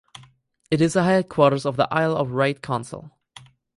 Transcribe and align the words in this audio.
It 0.71 0.81
is 0.81 0.93
the 0.93 1.03
headquarters 1.03 1.63
of 1.63 1.75
the 1.77 1.87
Isle 1.93 2.15
of 2.17 2.31
Wight 2.31 2.63
Council. 2.63 3.11